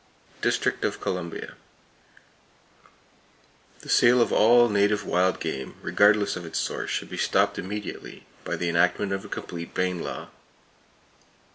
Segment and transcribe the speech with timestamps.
[0.41, 1.53] District Of Columbia:
[3.81, 8.25] The sale of all native wild game, regardless of its source, should be stopped immediately,
[8.43, 10.29] by the enactment of a complete Bayne law.